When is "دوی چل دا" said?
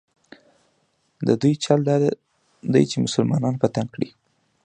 1.41-1.95